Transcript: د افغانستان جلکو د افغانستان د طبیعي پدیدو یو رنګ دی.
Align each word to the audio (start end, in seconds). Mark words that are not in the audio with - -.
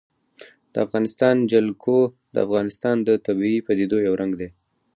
د 0.73 0.75
افغانستان 0.85 1.35
جلکو 1.51 1.99
د 2.33 2.35
افغانستان 2.45 2.95
د 3.07 3.09
طبیعي 3.25 3.59
پدیدو 3.67 3.97
یو 4.07 4.13
رنګ 4.21 4.33
دی. 4.41 4.49